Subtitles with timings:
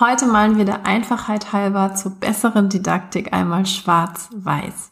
[0.00, 4.90] Heute malen wir der Einfachheit halber zur besseren Didaktik einmal schwarz-weiß.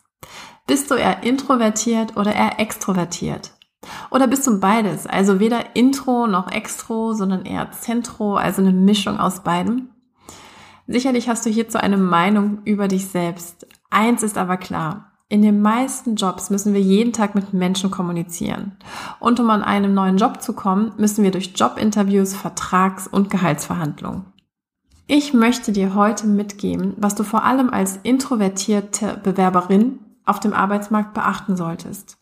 [0.67, 3.53] Bist du eher introvertiert oder eher extrovertiert?
[4.11, 9.19] Oder bist du beides, also weder Intro noch Extro, sondern eher Zentro, also eine Mischung
[9.19, 9.89] aus beiden?
[10.87, 13.67] Sicherlich hast du hierzu eine Meinung über dich selbst.
[13.89, 15.13] Eins ist aber klar.
[15.31, 18.77] In den meisten Jobs müssen wir jeden Tag mit Menschen kommunizieren.
[19.19, 24.30] Und um an einen neuen Job zu kommen, müssen wir durch Jobinterviews, Vertrags- und Gehaltsverhandlungen.
[25.13, 31.15] Ich möchte dir heute mitgeben, was du vor allem als introvertierte Bewerberin auf dem Arbeitsmarkt
[31.15, 32.17] beachten solltest.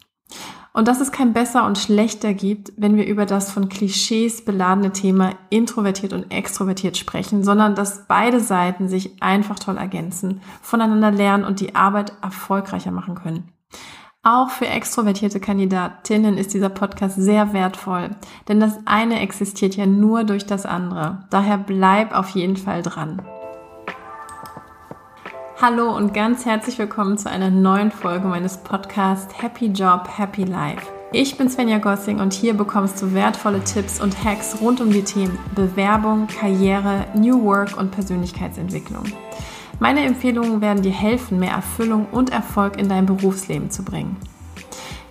[0.73, 4.91] Und dass es kein besser und schlechter gibt, wenn wir über das von Klischees beladene
[4.91, 11.45] Thema introvertiert und extrovertiert sprechen, sondern dass beide Seiten sich einfach toll ergänzen, voneinander lernen
[11.45, 13.53] und die Arbeit erfolgreicher machen können.
[14.31, 18.11] Auch für extrovertierte Kandidatinnen ist dieser Podcast sehr wertvoll,
[18.47, 21.21] denn das eine existiert ja nur durch das andere.
[21.31, 23.23] Daher bleib auf jeden Fall dran.
[25.63, 30.87] Hallo und ganz herzlich willkommen zu einer neuen Folge meines Podcasts Happy Job, Happy Life.
[31.11, 35.05] Ich bin Svenja Gossing und hier bekommst du wertvolle Tipps und Hacks rund um die
[35.05, 39.05] Themen Bewerbung, Karriere, New Work und Persönlichkeitsentwicklung.
[39.81, 44.17] Meine Empfehlungen werden dir helfen, mehr Erfüllung und Erfolg in dein Berufsleben zu bringen.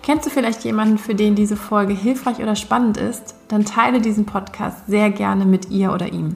[0.02, 3.34] Kennst du vielleicht jemanden, für den diese Folge hilfreich oder spannend ist?
[3.48, 6.34] Dann teile diesen Podcast sehr gerne mit ihr oder ihm.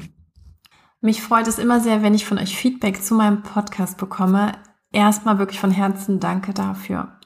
[1.01, 4.53] Mich freut es immer sehr, wenn ich von euch Feedback zu meinem Podcast bekomme.
[4.93, 7.19] Erstmal wirklich von Herzen danke dafür.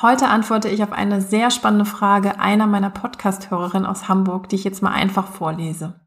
[0.00, 4.64] Heute antworte ich auf eine sehr spannende Frage einer meiner Podcast-Hörerinnen aus Hamburg, die ich
[4.64, 6.03] jetzt mal einfach vorlese.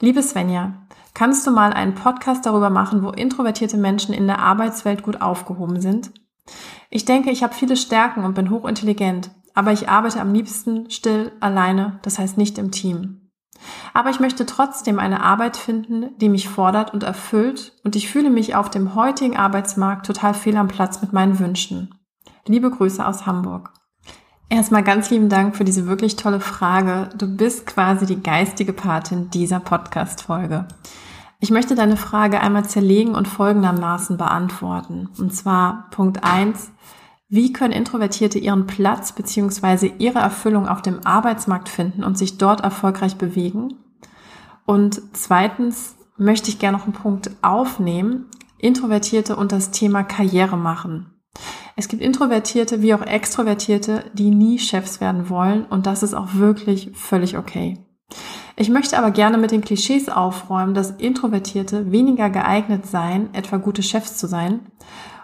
[0.00, 0.74] Liebe Svenja,
[1.12, 5.80] kannst du mal einen Podcast darüber machen, wo introvertierte Menschen in der Arbeitswelt gut aufgehoben
[5.80, 6.12] sind?
[6.88, 11.32] Ich denke, ich habe viele Stärken und bin hochintelligent, aber ich arbeite am liebsten still,
[11.40, 13.32] alleine, das heißt nicht im Team.
[13.92, 18.30] Aber ich möchte trotzdem eine Arbeit finden, die mich fordert und erfüllt und ich fühle
[18.30, 21.92] mich auf dem heutigen Arbeitsmarkt total fehl am Platz mit meinen Wünschen.
[22.46, 23.72] Liebe Grüße aus Hamburg.
[24.50, 27.10] Erstmal ganz lieben Dank für diese wirklich tolle Frage.
[27.18, 30.66] Du bist quasi die geistige Patin dieser Podcast-Folge.
[31.38, 35.10] Ich möchte deine Frage einmal zerlegen und folgendermaßen beantworten.
[35.18, 36.72] Und zwar Punkt eins:
[37.28, 39.92] wie können Introvertierte ihren Platz bzw.
[39.98, 43.74] ihre Erfüllung auf dem Arbeitsmarkt finden und sich dort erfolgreich bewegen?
[44.64, 48.30] Und zweitens möchte ich gerne noch einen Punkt aufnehmen.
[48.56, 51.12] Introvertierte und das Thema Karriere machen.
[51.78, 56.34] Es gibt Introvertierte wie auch Extrovertierte, die nie Chefs werden wollen und das ist auch
[56.34, 57.78] wirklich völlig okay.
[58.56, 63.84] Ich möchte aber gerne mit den Klischees aufräumen, dass Introvertierte weniger geeignet seien, etwa gute
[63.84, 64.72] Chefs zu sein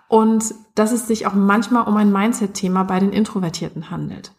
[0.08, 4.30] und dass es sich auch manchmal um ein Mindset-Thema bei den Introvertierten handelt.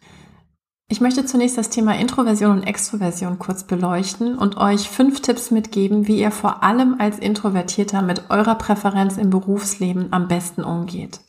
[0.88, 6.06] Ich möchte zunächst das Thema Introversion und Extroversion kurz beleuchten und euch fünf Tipps mitgeben,
[6.06, 11.20] wie ihr vor allem als Introvertierter mit eurer Präferenz im Berufsleben am besten umgeht.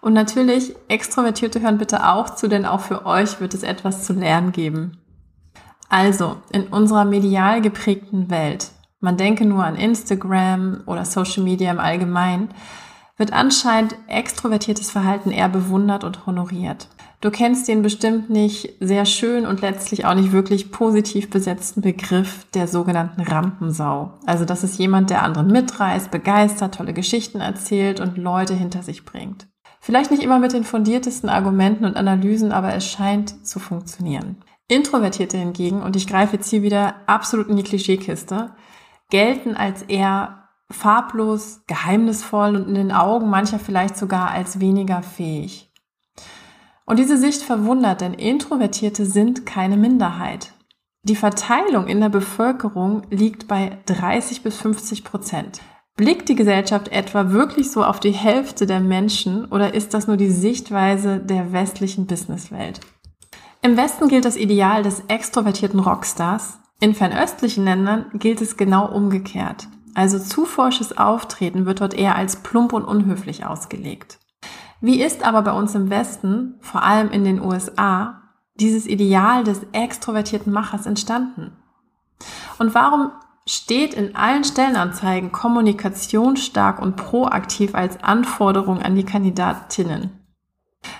[0.00, 4.14] Und natürlich, Extrovertierte hören bitte auch zu, denn auch für euch wird es etwas zu
[4.14, 4.98] lernen geben.
[5.88, 11.80] Also, in unserer medial geprägten Welt, man denke nur an Instagram oder Social Media im
[11.80, 12.50] Allgemeinen,
[13.16, 16.88] wird anscheinend extrovertiertes Verhalten eher bewundert und honoriert.
[17.20, 22.46] Du kennst den bestimmt nicht sehr schön und letztlich auch nicht wirklich positiv besetzten Begriff
[22.54, 24.14] der sogenannten Rampensau.
[24.24, 29.04] Also das ist jemand, der anderen mitreißt, begeistert, tolle Geschichten erzählt und Leute hinter sich
[29.04, 29.49] bringt.
[29.80, 34.36] Vielleicht nicht immer mit den fundiertesten Argumenten und Analysen, aber es scheint zu funktionieren.
[34.68, 38.52] Introvertierte hingegen, und ich greife jetzt hier wieder absolut in die Klischeekiste,
[39.08, 45.72] gelten als eher farblos, geheimnisvoll und in den Augen mancher vielleicht sogar als weniger fähig.
[46.84, 50.52] Und diese Sicht verwundert, denn Introvertierte sind keine Minderheit.
[51.02, 55.60] Die Verteilung in der Bevölkerung liegt bei 30 bis 50 Prozent.
[56.00, 60.16] Blickt die Gesellschaft etwa wirklich so auf die Hälfte der Menschen oder ist das nur
[60.16, 62.80] die Sichtweise der westlichen Businesswelt?
[63.60, 66.58] Im Westen gilt das Ideal des extrovertierten Rockstars.
[66.80, 69.68] In fernöstlichen Ländern gilt es genau umgekehrt.
[69.92, 74.18] Also zu forsches Auftreten wird dort eher als plump und unhöflich ausgelegt.
[74.80, 78.22] Wie ist aber bei uns im Westen, vor allem in den USA,
[78.54, 81.52] dieses Ideal des extrovertierten Machers entstanden?
[82.58, 83.10] Und warum
[83.50, 90.10] steht in allen Stellenanzeigen Kommunikation stark und proaktiv als Anforderung an die Kandidatinnen?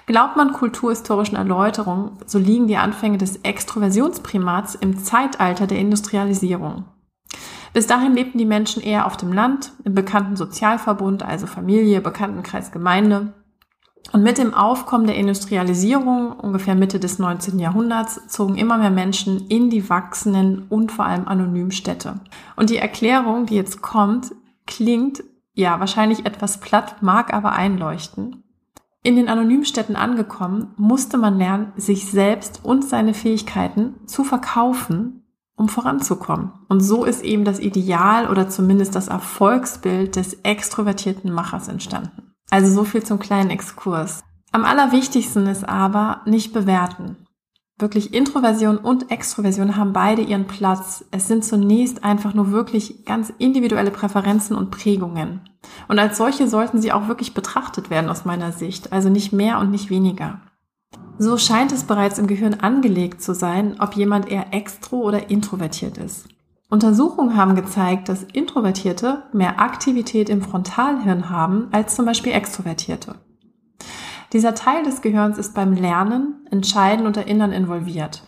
[0.06, 6.84] Glaubt man kulturhistorischen Erläuterungen, so liegen die Anfänge des Extroversionsprimats im Zeitalter der Industrialisierung.
[7.72, 12.72] Bis dahin lebten die Menschen eher auf dem Land, im bekannten Sozialverbund, also Familie, Bekanntenkreis,
[12.72, 13.32] Gemeinde.
[14.12, 17.58] Und mit dem Aufkommen der Industrialisierung, ungefähr Mitte des 19.
[17.58, 22.20] Jahrhunderts, zogen immer mehr Menschen in die wachsenden und vor allem anonymen Städte.
[22.56, 24.32] Und die Erklärung, die jetzt kommt,
[24.66, 25.22] klingt
[25.54, 28.42] ja wahrscheinlich etwas platt, mag aber einleuchten.
[29.02, 35.24] In den anonymen Städten angekommen, musste man lernen, sich selbst und seine Fähigkeiten zu verkaufen,
[35.56, 36.52] um voranzukommen.
[36.68, 42.19] Und so ist eben das Ideal oder zumindest das Erfolgsbild des extrovertierten Machers entstanden.
[42.50, 44.22] Also so viel zum kleinen Exkurs.
[44.52, 47.16] Am allerwichtigsten ist aber nicht bewerten.
[47.78, 51.04] Wirklich Introversion und Extroversion haben beide ihren Platz.
[51.12, 55.40] Es sind zunächst einfach nur wirklich ganz individuelle Präferenzen und Prägungen.
[55.88, 59.58] Und als solche sollten sie auch wirklich betrachtet werden aus meiner Sicht, also nicht mehr
[59.60, 60.40] und nicht weniger.
[61.18, 65.96] So scheint es bereits im Gehirn angelegt zu sein, ob jemand eher extro oder introvertiert
[65.96, 66.26] ist.
[66.70, 73.16] Untersuchungen haben gezeigt, dass Introvertierte mehr Aktivität im Frontalhirn haben als zum Beispiel Extrovertierte.
[74.32, 78.22] Dieser Teil des Gehirns ist beim Lernen, Entscheiden und Erinnern involviert.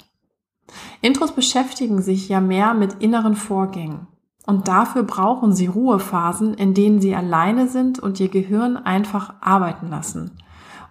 [1.00, 4.08] Intros beschäftigen sich ja mehr mit inneren Vorgängen.
[4.44, 9.88] Und dafür brauchen sie Ruhephasen, in denen sie alleine sind und ihr Gehirn einfach arbeiten
[9.88, 10.32] lassen.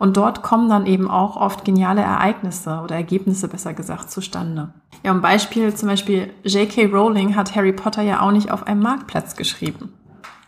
[0.01, 4.74] Und dort kommen dann eben auch oft geniale Ereignisse oder Ergebnisse besser gesagt zustande.
[5.03, 6.88] Ja, ein Beispiel zum Beispiel J.K.
[6.88, 9.94] Rowling hat Harry Potter ja auch nicht auf einem Marktplatz geschrieben.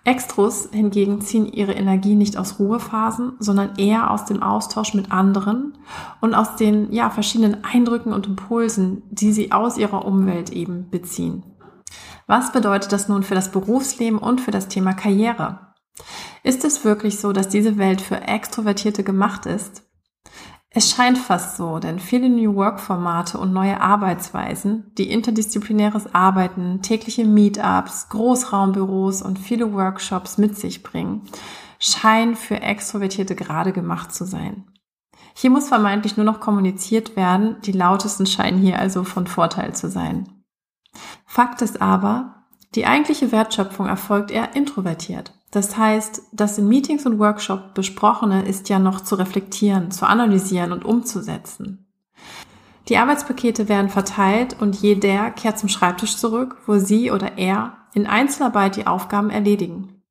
[0.06, 5.78] Extros hingegen ziehen ihre Energie nicht aus Ruhephasen, sondern eher aus dem Austausch mit anderen
[6.20, 11.44] und aus den ja, verschiedenen Eindrücken und Impulsen, die sie aus ihrer Umwelt eben beziehen.
[12.26, 15.73] Was bedeutet das nun für das Berufsleben und für das Thema Karriere?
[16.44, 19.84] Ist es wirklich so, dass diese Welt für Extrovertierte gemacht ist?
[20.76, 27.26] Es scheint fast so, denn viele New Work-Formate und neue Arbeitsweisen, die interdisziplinäres Arbeiten, tägliche
[27.26, 31.22] Meetups, Großraumbüros und viele Workshops mit sich bringen,
[31.80, 34.66] scheinen für Extrovertierte gerade gemacht zu sein.
[35.36, 39.90] Hier muss vermeintlich nur noch kommuniziert werden, die lautesten scheinen hier also von Vorteil zu
[39.90, 40.44] sein.
[41.26, 45.34] Fakt ist aber, die eigentliche Wertschöpfung erfolgt eher introvertiert.
[45.54, 50.72] Das heißt, das in Meetings und Workshops besprochene ist ja noch zu reflektieren, zu analysieren
[50.72, 51.86] und umzusetzen.
[52.90, 58.08] Die Arbeitspakete werden verteilt und jeder kehrt zum Schreibtisch zurück, wo sie oder er in
[58.08, 60.02] Einzelarbeit die Aufgaben erledigen.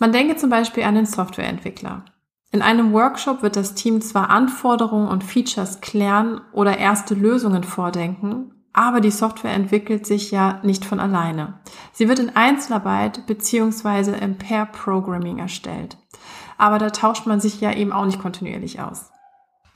[0.00, 2.04] Man denke zum Beispiel an den Softwareentwickler.
[2.50, 8.59] In einem Workshop wird das Team zwar Anforderungen und Features klären oder erste Lösungen vordenken,
[8.72, 11.60] aber die Software entwickelt sich ja nicht von alleine.
[11.92, 15.96] Sie wird in Einzelarbeit beziehungsweise im Pair Programming erstellt.
[16.56, 19.10] Aber da tauscht man sich ja eben auch nicht kontinuierlich aus.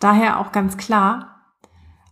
[0.00, 1.54] Daher auch ganz klar,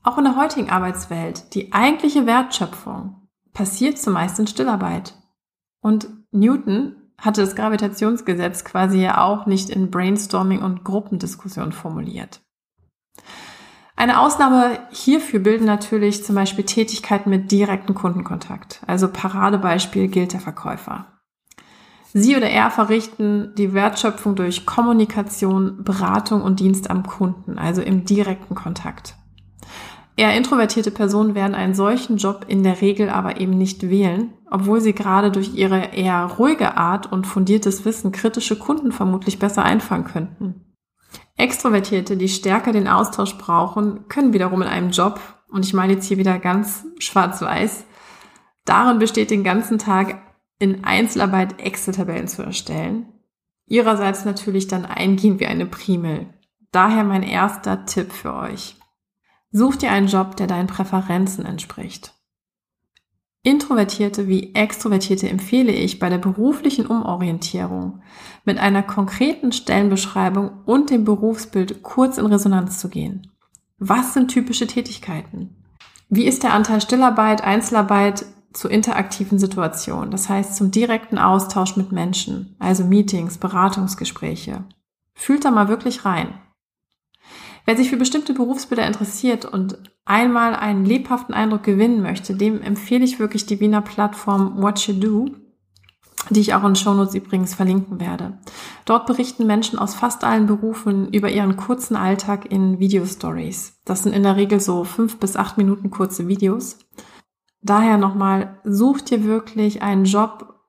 [0.02, 5.14] auch in der heutigen Arbeitswelt, die eigentliche Wertschöpfung passiert zumeist in Stillarbeit.
[5.80, 12.40] Und Newton hatte das Gravitationsgesetz quasi ja auch nicht in Brainstorming und Gruppendiskussion formuliert.
[14.02, 18.80] Eine Ausnahme hierfür bilden natürlich zum Beispiel Tätigkeiten mit direktem Kundenkontakt.
[18.84, 21.06] Also Paradebeispiel gilt der Verkäufer.
[22.12, 28.04] Sie oder er verrichten die Wertschöpfung durch Kommunikation, Beratung und Dienst am Kunden, also im
[28.04, 29.14] direkten Kontakt.
[30.16, 34.80] Eher introvertierte Personen werden einen solchen Job in der Regel aber eben nicht wählen, obwohl
[34.80, 40.06] sie gerade durch ihre eher ruhige Art und fundiertes Wissen kritische Kunden vermutlich besser einfangen
[40.06, 40.71] könnten.
[41.36, 46.06] Extrovertierte, die stärker den Austausch brauchen, können wiederum in einem Job, und ich meine jetzt
[46.06, 47.84] hier wieder ganz schwarz-weiß,
[48.64, 50.22] darin besteht, den ganzen Tag
[50.58, 53.12] in Einzelarbeit Excel-Tabellen zu erstellen.
[53.66, 56.32] Ihrerseits natürlich dann eingehen wie eine Primel.
[56.70, 58.76] Daher mein erster Tipp für euch.
[59.50, 62.14] Such dir einen Job, der deinen Präferenzen entspricht.
[63.44, 68.00] Introvertierte wie Extrovertierte empfehle ich bei der beruflichen Umorientierung
[68.44, 73.32] mit einer konkreten Stellenbeschreibung und dem Berufsbild kurz in Resonanz zu gehen.
[73.78, 75.56] Was sind typische Tätigkeiten?
[76.08, 81.90] Wie ist der Anteil Stillarbeit, Einzelarbeit zu interaktiven Situationen, das heißt zum direkten Austausch mit
[81.90, 84.62] Menschen, also Meetings, Beratungsgespräche?
[85.14, 86.34] Fühlt da mal wirklich rein.
[87.64, 93.04] Wer sich für bestimmte Berufsbilder interessiert und einmal einen lebhaften Eindruck gewinnen möchte, dem empfehle
[93.04, 95.30] ich wirklich die Wiener Plattform What You Do,
[96.30, 98.38] die ich auch in Shownotes übrigens verlinken werde.
[98.84, 103.80] Dort berichten Menschen aus fast allen Berufen über ihren kurzen Alltag in Video-Stories.
[103.84, 106.78] Das sind in der Regel so fünf bis acht Minuten kurze Videos.
[107.60, 110.60] Daher nochmal, such dir wirklich einen Job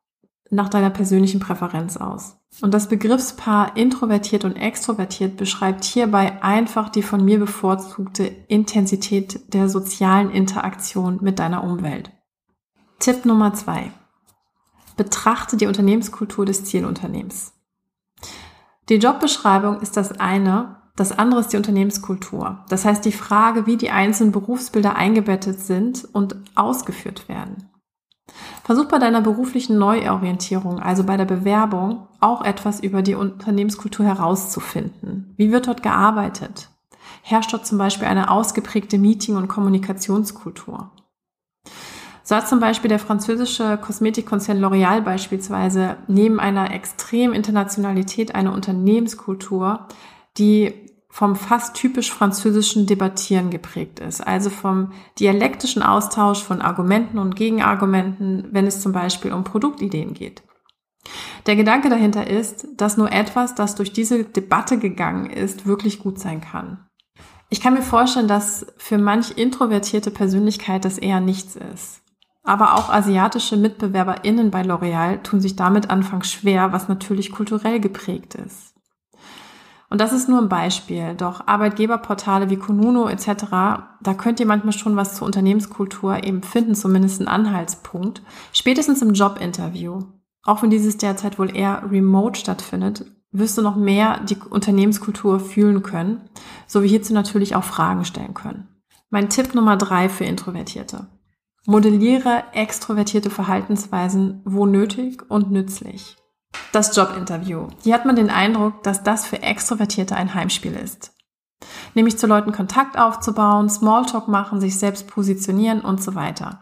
[0.52, 2.38] nach deiner persönlichen Präferenz aus.
[2.62, 9.70] Und das Begriffspaar introvertiert und extrovertiert beschreibt hierbei einfach die von mir bevorzugte Intensität der
[9.70, 12.12] sozialen Interaktion mit deiner Umwelt.
[13.00, 13.92] Tipp Nummer zwei.
[14.96, 17.54] Betrachte die Unternehmenskultur des Zielunternehmens.
[18.90, 22.64] Die Jobbeschreibung ist das eine, das andere ist die Unternehmenskultur.
[22.70, 27.70] Das heißt die Frage, wie die einzelnen Berufsbilder eingebettet sind und ausgeführt werden.
[28.64, 35.34] Versuch bei deiner beruflichen Neuorientierung, also bei der Bewerbung, auch etwas über die Unternehmenskultur herauszufinden.
[35.36, 36.70] Wie wird dort gearbeitet?
[37.24, 40.92] Herrscht dort zum Beispiel eine ausgeprägte Meeting- und Kommunikationskultur?
[42.24, 49.88] So hat zum Beispiel der französische Kosmetikkonzern L'Oréal beispielsweise neben einer extremen Internationalität eine Unternehmenskultur,
[50.38, 50.83] die
[51.14, 58.48] vom fast typisch französischen Debattieren geprägt ist, also vom dialektischen Austausch von Argumenten und Gegenargumenten,
[58.50, 60.42] wenn es zum Beispiel um Produktideen geht.
[61.46, 66.18] Der Gedanke dahinter ist, dass nur etwas, das durch diese Debatte gegangen ist, wirklich gut
[66.18, 66.88] sein kann.
[67.52, 72.02] Ich kann mir vorstellen, dass für manch introvertierte Persönlichkeit das eher nichts ist.
[72.42, 78.34] Aber auch asiatische MitbewerberInnen bei L'Oreal tun sich damit anfangs schwer, was natürlich kulturell geprägt
[78.34, 78.73] ist.
[79.94, 81.14] Und das ist nur ein Beispiel.
[81.14, 83.44] Doch Arbeitgeberportale wie Konuno etc.,
[84.02, 88.24] da könnt ihr manchmal schon was zur Unternehmenskultur eben finden, zumindest einen Anhaltspunkt.
[88.54, 90.00] Spätestens im Jobinterview.
[90.42, 95.84] Auch wenn dieses derzeit wohl eher remote stattfindet, wirst du noch mehr die Unternehmenskultur fühlen
[95.84, 96.22] können,
[96.66, 98.68] sowie hierzu natürlich auch Fragen stellen können.
[99.12, 101.06] Mein Tipp Nummer drei für Introvertierte.
[101.68, 106.18] Modelliere extrovertierte Verhaltensweisen wo nötig und nützlich.
[106.72, 107.68] Das Jobinterview.
[107.84, 111.14] Hier hat man den Eindruck, dass das für Extrovertierte ein Heimspiel ist.
[111.94, 116.62] Nämlich zu Leuten Kontakt aufzubauen, Smalltalk machen, sich selbst positionieren und so weiter.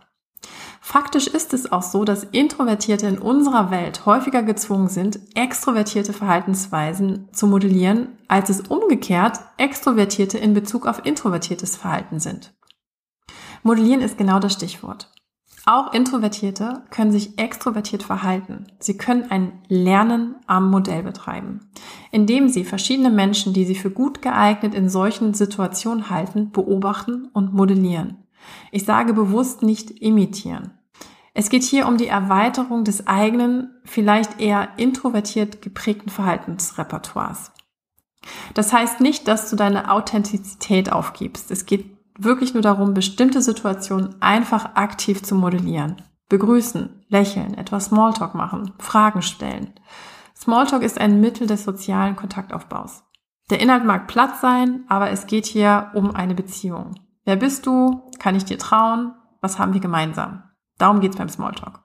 [0.83, 7.29] Faktisch ist es auch so, dass Introvertierte in unserer Welt häufiger gezwungen sind, extrovertierte Verhaltensweisen
[7.31, 12.53] zu modellieren, als es umgekehrt Extrovertierte in Bezug auf introvertiertes Verhalten sind.
[13.63, 15.12] Modellieren ist genau das Stichwort.
[15.65, 18.65] Auch Introvertierte können sich extrovertiert verhalten.
[18.80, 21.70] Sie können ein Lernen am Modell betreiben,
[22.12, 27.53] indem sie verschiedene Menschen, die sie für gut geeignet in solchen Situationen halten, beobachten und
[27.53, 28.18] modellieren.
[28.72, 30.72] Ich sage bewusst nicht imitieren.
[31.34, 37.51] Es geht hier um die Erweiterung des eigenen, vielleicht eher introvertiert geprägten Verhaltensrepertoires.
[38.53, 41.51] Das heißt nicht, dass du deine Authentizität aufgibst.
[41.51, 46.01] Es geht wirklich nur darum, bestimmte Situationen einfach aktiv zu modellieren.
[46.30, 49.74] Begrüßen, lächeln, etwas Smalltalk machen, Fragen stellen.
[50.36, 53.03] Smalltalk ist ein Mittel des sozialen Kontaktaufbaus.
[53.50, 56.96] Der Inhalt mag platt sein, aber es geht hier um eine Beziehung.
[57.25, 58.10] Wer bist du?
[58.18, 59.13] Kann ich dir trauen?
[59.41, 60.44] Was haben wir gemeinsam?
[60.77, 61.84] Darum geht's beim Smalltalk.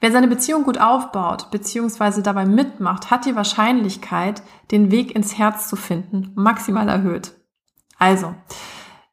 [0.00, 2.20] Wer seine Beziehung gut aufbaut bzw.
[2.20, 7.32] dabei mitmacht, hat die Wahrscheinlichkeit, den Weg ins Herz zu finden, maximal erhöht.
[8.04, 8.34] Also,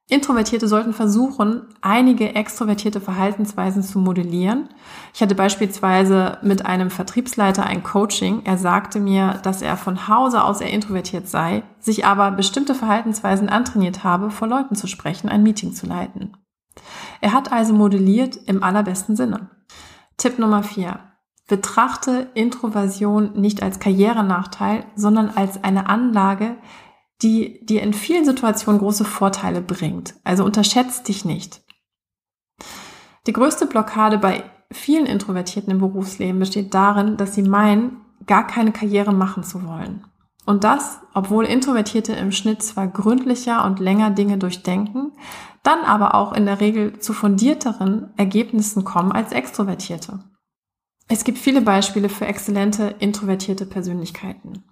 [0.09, 4.67] Introvertierte sollten versuchen, einige extrovertierte Verhaltensweisen zu modellieren.
[5.13, 8.41] Ich hatte beispielsweise mit einem Vertriebsleiter ein Coaching.
[8.43, 13.47] Er sagte mir, dass er von Hause aus eher introvertiert sei, sich aber bestimmte Verhaltensweisen
[13.47, 16.35] antrainiert habe, vor Leuten zu sprechen, ein Meeting zu leiten.
[17.21, 19.51] Er hat also modelliert im allerbesten Sinne.
[20.17, 20.99] Tipp Nummer vier:
[21.47, 26.57] Betrachte Introversion nicht als Karrierenachteil, sondern als eine Anlage,
[27.21, 30.15] die dir in vielen Situationen große Vorteile bringt.
[30.23, 31.61] Also unterschätzt dich nicht.
[33.27, 38.71] Die größte Blockade bei vielen Introvertierten im Berufsleben besteht darin, dass sie meinen, gar keine
[38.71, 40.05] Karriere machen zu wollen.
[40.45, 45.11] Und das, obwohl Introvertierte im Schnitt zwar gründlicher und länger Dinge durchdenken,
[45.63, 50.19] dann aber auch in der Regel zu fundierteren Ergebnissen kommen als Extrovertierte.
[51.07, 54.63] Es gibt viele Beispiele für exzellente introvertierte Persönlichkeiten.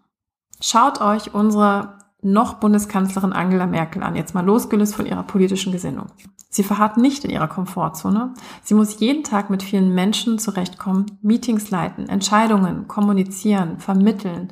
[0.61, 6.07] Schaut euch unsere noch Bundeskanzlerin Angela Merkel an, jetzt mal losgelöst von ihrer politischen Gesinnung.
[6.49, 8.33] Sie verharrt nicht in ihrer Komfortzone.
[8.63, 14.51] Sie muss jeden Tag mit vielen Menschen zurechtkommen, Meetings leiten, Entscheidungen kommunizieren, vermitteln.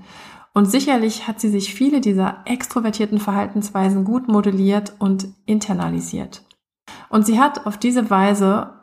[0.54, 6.44] Und sicherlich hat sie sich viele dieser extrovertierten Verhaltensweisen gut modelliert und internalisiert.
[7.10, 8.74] Und sie hat auf diese Weise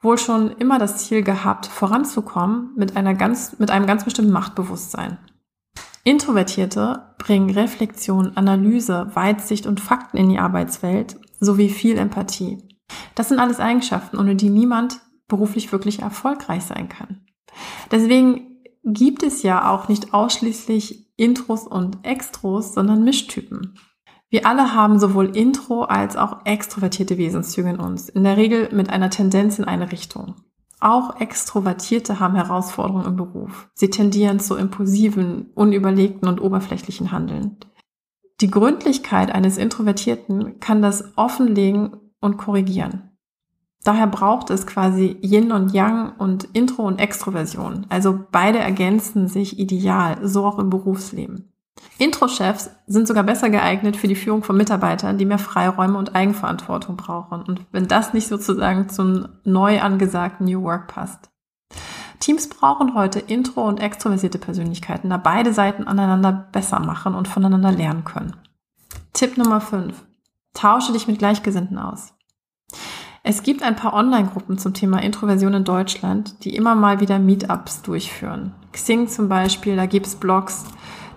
[0.00, 5.18] wohl schon immer das Ziel gehabt, voranzukommen mit einer ganz, mit einem ganz bestimmten Machtbewusstsein.
[6.06, 12.62] Introvertierte bringen Reflexion, Analyse, Weitsicht und Fakten in die Arbeitswelt sowie viel Empathie.
[13.16, 17.26] Das sind alles Eigenschaften, ohne die niemand beruflich wirklich erfolgreich sein kann.
[17.90, 23.76] Deswegen gibt es ja auch nicht ausschließlich Intros und Extros, sondern Mischtypen.
[24.30, 28.90] Wir alle haben sowohl Intro als auch extrovertierte Wesenszüge in uns, in der Regel mit
[28.90, 30.36] einer Tendenz in eine Richtung.
[30.86, 33.68] Auch Extrovertierte haben Herausforderungen im Beruf.
[33.74, 37.56] Sie tendieren zu impulsiven, unüberlegten und oberflächlichen Handeln.
[38.40, 43.10] Die Gründlichkeit eines Introvertierten kann das offenlegen und korrigieren.
[43.82, 47.86] Daher braucht es quasi Yin und Yang und Intro und Extroversion.
[47.88, 51.52] Also beide ergänzen sich ideal, so auch im Berufsleben.
[51.98, 56.96] Intro-Chefs sind sogar besser geeignet für die Führung von Mitarbeitern, die mehr Freiräume und Eigenverantwortung
[56.96, 57.42] brauchen.
[57.42, 61.30] Und wenn das nicht sozusagen zum neu angesagten New Work passt.
[62.20, 67.72] Teams brauchen heute intro- und extroversierte Persönlichkeiten, da beide Seiten aneinander besser machen und voneinander
[67.72, 68.36] lernen können.
[69.12, 69.94] Tipp Nummer 5.
[70.54, 72.14] Tausche dich mit Gleichgesinnten aus.
[73.22, 77.82] Es gibt ein paar Online-Gruppen zum Thema Introversion in Deutschland, die immer mal wieder Meetups
[77.82, 78.54] durchführen.
[78.72, 80.64] Xing zum Beispiel, da gibt's Blogs.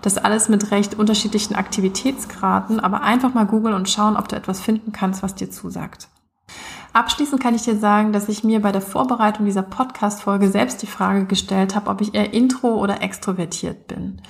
[0.02, 4.60] Das alles mit recht unterschiedlichen Aktivitätsgraden, aber einfach mal googeln und schauen, ob du etwas
[4.60, 6.08] finden kannst, was dir zusagt.
[6.92, 10.88] Abschließend kann ich dir sagen, dass ich mir bei der Vorbereitung dieser Podcast-Folge selbst die
[10.88, 14.20] Frage gestellt habe, ob ich eher intro oder extrovertiert bin.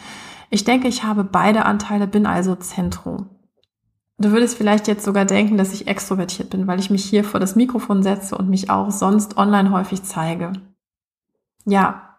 [0.51, 3.27] Ich denke, ich habe beide Anteile, bin also Zentro.
[4.19, 7.41] Du würdest vielleicht jetzt sogar denken, dass ich extrovertiert bin, weil ich mich hier vor
[7.41, 10.53] das Mikrofon setze und mich auch sonst online häufig zeige.
[11.65, 12.19] Ja,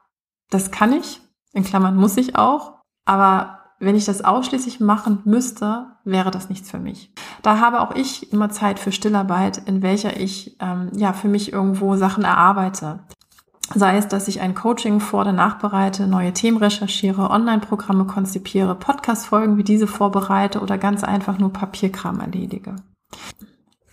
[0.49, 1.21] das kann ich.
[1.53, 2.80] In Klammern muss ich auch.
[3.11, 7.11] Aber wenn ich das ausschließlich machen müsste, wäre das nichts für mich.
[7.41, 11.51] Da habe auch ich immer Zeit für Stillarbeit, in welcher ich ähm, ja für mich
[11.51, 12.99] irgendwo Sachen erarbeite.
[13.75, 19.57] Sei es, dass ich ein Coaching vor- oder nachbereite, neue Themen recherchiere, Online-Programme konzipiere, Podcast-Folgen
[19.57, 22.77] wie diese vorbereite oder ganz einfach nur Papierkram erledige.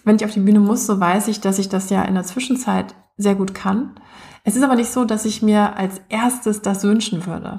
[0.04, 2.22] Wenn ich auf die Bühne muss, so weiß ich, dass ich das ja in der
[2.22, 3.98] Zwischenzeit sehr gut kann.
[4.44, 7.58] Es ist aber nicht so, dass ich mir als erstes das wünschen würde.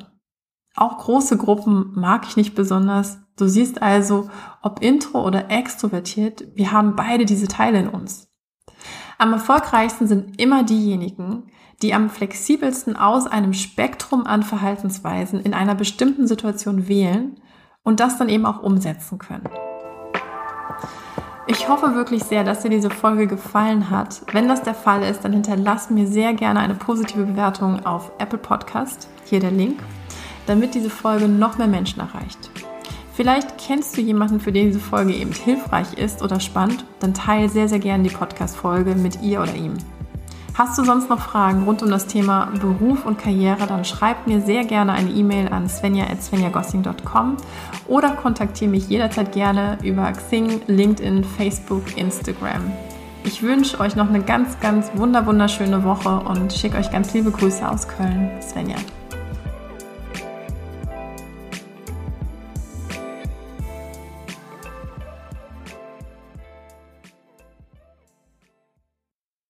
[0.76, 3.20] Auch große Gruppen mag ich nicht besonders.
[3.38, 4.30] Du siehst also,
[4.62, 8.28] ob intro oder extrovertiert, wir haben beide diese Teile in uns.
[9.18, 15.76] Am erfolgreichsten sind immer diejenigen, die am flexibelsten aus einem Spektrum an Verhaltensweisen in einer
[15.76, 17.40] bestimmten Situation wählen
[17.84, 19.50] und das dann eben auch umsetzen können.
[21.48, 24.22] Ich hoffe wirklich sehr, dass dir diese Folge gefallen hat.
[24.34, 28.38] Wenn das der Fall ist, dann hinterlass mir sehr gerne eine positive Bewertung auf Apple
[28.38, 29.10] Podcast.
[29.26, 29.82] Hier der Link,
[30.50, 32.50] damit diese Folge noch mehr Menschen erreicht.
[33.14, 37.50] Vielleicht kennst du jemanden, für den diese Folge eben hilfreich ist oder spannend, dann teile
[37.50, 39.74] sehr, sehr gerne die Podcast-Folge mit ihr oder ihm.
[40.54, 44.42] Hast du sonst noch Fragen rund um das Thema Beruf und Karriere, dann schreib mir
[44.42, 47.38] sehr gerne eine E-Mail an svenja.svenjagossing.com
[47.88, 52.74] oder kontaktiere mich jederzeit gerne über Xing, LinkedIn, Facebook, Instagram.
[53.24, 57.70] Ich wünsche euch noch eine ganz, ganz wunderschöne Woche und schicke euch ganz liebe Grüße
[57.70, 58.30] aus Köln.
[58.42, 58.76] Svenja.